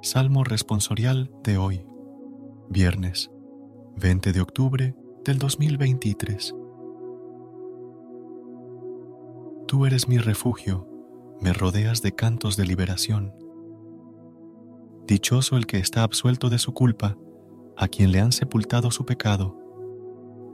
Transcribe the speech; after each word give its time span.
Salmo 0.00 0.44
responsorial 0.44 1.28
de 1.42 1.58
hoy, 1.58 1.84
viernes 2.68 3.32
20 3.96 4.32
de 4.32 4.40
octubre 4.40 4.94
del 5.24 5.38
2023. 5.38 6.54
Tú 9.66 9.86
eres 9.86 10.06
mi 10.06 10.18
refugio, 10.18 10.86
me 11.40 11.52
rodeas 11.52 12.00
de 12.00 12.12
cantos 12.12 12.56
de 12.56 12.64
liberación. 12.64 13.34
Dichoso 15.08 15.56
el 15.56 15.66
que 15.66 15.78
está 15.78 16.04
absuelto 16.04 16.48
de 16.48 16.58
su 16.58 16.72
culpa, 16.74 17.18
a 17.76 17.88
quien 17.88 18.12
le 18.12 18.20
han 18.20 18.30
sepultado 18.30 18.92
su 18.92 19.04
pecado. 19.04 19.58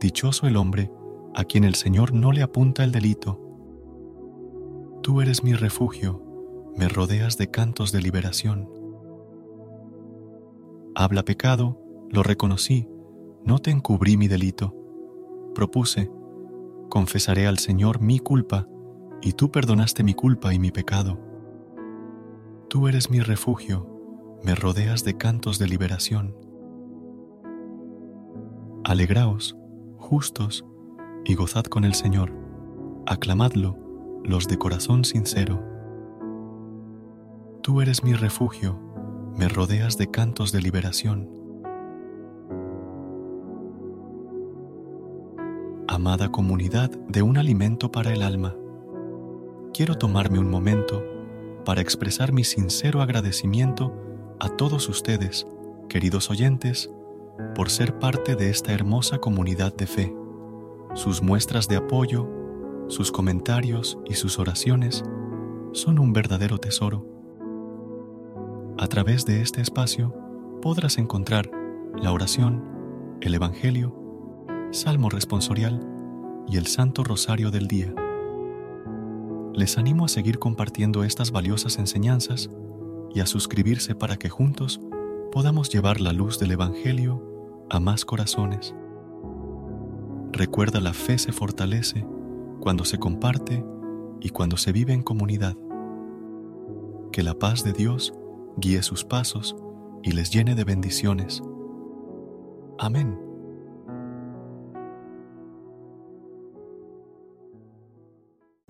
Dichoso 0.00 0.48
el 0.48 0.58
hombre 0.58 0.90
a 1.34 1.44
quien 1.44 1.64
el 1.64 1.76
Señor 1.76 2.12
no 2.12 2.32
le 2.32 2.42
apunta 2.42 2.84
el 2.84 2.92
delito. 2.92 3.40
Tú 5.02 5.22
eres 5.22 5.42
mi 5.42 5.54
refugio, 5.54 6.22
me 6.76 6.88
rodeas 6.88 7.38
de 7.38 7.50
cantos 7.50 7.90
de 7.90 8.02
liberación. 8.02 8.79
Habla 10.94 11.24
pecado, 11.24 11.80
lo 12.10 12.22
reconocí, 12.22 12.88
no 13.44 13.58
te 13.58 13.70
encubrí 13.70 14.16
mi 14.16 14.26
delito. 14.26 14.74
Propuse, 15.54 16.10
confesaré 16.88 17.46
al 17.46 17.58
Señor 17.58 18.00
mi 18.00 18.18
culpa, 18.18 18.66
y 19.22 19.32
tú 19.34 19.50
perdonaste 19.50 20.02
mi 20.02 20.14
culpa 20.14 20.52
y 20.52 20.58
mi 20.58 20.72
pecado. 20.72 21.20
Tú 22.68 22.88
eres 22.88 23.10
mi 23.10 23.20
refugio, 23.20 23.86
me 24.42 24.54
rodeas 24.54 25.04
de 25.04 25.16
cantos 25.16 25.58
de 25.58 25.68
liberación. 25.68 26.34
Alegraos, 28.82 29.56
justos, 29.96 30.64
y 31.24 31.34
gozad 31.34 31.64
con 31.64 31.84
el 31.84 31.94
Señor. 31.94 32.32
Aclamadlo, 33.06 33.76
los 34.24 34.48
de 34.48 34.58
corazón 34.58 35.04
sincero. 35.04 35.62
Tú 37.62 37.80
eres 37.80 38.02
mi 38.02 38.14
refugio, 38.14 38.80
me 39.36 39.48
rodeas 39.48 39.96
de 39.96 40.10
cantos 40.10 40.52
de 40.52 40.60
liberación. 40.60 41.28
Amada 45.88 46.30
comunidad 46.30 46.90
de 46.90 47.22
un 47.22 47.36
alimento 47.36 47.90
para 47.90 48.12
el 48.12 48.22
alma, 48.22 48.54
quiero 49.72 49.96
tomarme 49.96 50.38
un 50.38 50.50
momento 50.50 51.02
para 51.64 51.80
expresar 51.80 52.32
mi 52.32 52.44
sincero 52.44 53.02
agradecimiento 53.02 53.92
a 54.38 54.48
todos 54.48 54.88
ustedes, 54.88 55.46
queridos 55.88 56.30
oyentes, 56.30 56.90
por 57.54 57.70
ser 57.70 57.98
parte 57.98 58.36
de 58.36 58.50
esta 58.50 58.72
hermosa 58.72 59.18
comunidad 59.18 59.74
de 59.74 59.86
fe. 59.86 60.14
Sus 60.94 61.22
muestras 61.22 61.68
de 61.68 61.76
apoyo, 61.76 62.28
sus 62.88 63.12
comentarios 63.12 63.98
y 64.06 64.14
sus 64.14 64.38
oraciones 64.38 65.04
son 65.72 65.98
un 65.98 66.12
verdadero 66.12 66.58
tesoro. 66.58 67.19
A 68.80 68.86
través 68.86 69.26
de 69.26 69.42
este 69.42 69.60
espacio 69.60 70.14
podrás 70.62 70.96
encontrar 70.96 71.50
la 72.00 72.12
oración, 72.12 72.64
el 73.20 73.34
Evangelio, 73.34 73.94
Salmo 74.70 75.10
responsorial 75.10 75.86
y 76.48 76.56
el 76.56 76.66
Santo 76.66 77.04
Rosario 77.04 77.50
del 77.50 77.68
Día. 77.68 77.92
Les 79.52 79.76
animo 79.76 80.06
a 80.06 80.08
seguir 80.08 80.38
compartiendo 80.38 81.04
estas 81.04 81.30
valiosas 81.30 81.78
enseñanzas 81.78 82.50
y 83.14 83.20
a 83.20 83.26
suscribirse 83.26 83.94
para 83.94 84.16
que 84.16 84.30
juntos 84.30 84.80
podamos 85.30 85.68
llevar 85.68 86.00
la 86.00 86.14
luz 86.14 86.38
del 86.38 86.52
Evangelio 86.52 87.22
a 87.68 87.80
más 87.80 88.06
corazones. 88.06 88.74
Recuerda 90.32 90.80
la 90.80 90.94
fe 90.94 91.18
se 91.18 91.32
fortalece 91.32 92.06
cuando 92.60 92.86
se 92.86 92.98
comparte 92.98 93.62
y 94.22 94.30
cuando 94.30 94.56
se 94.56 94.72
vive 94.72 94.94
en 94.94 95.02
comunidad. 95.02 95.54
Que 97.12 97.22
la 97.22 97.34
paz 97.34 97.62
de 97.62 97.74
Dios 97.74 98.14
guíe 98.60 98.82
sus 98.82 99.04
pasos 99.04 99.56
y 100.02 100.12
les 100.12 100.30
llene 100.30 100.54
de 100.54 100.64
bendiciones. 100.64 101.42
Amén. 102.78 103.29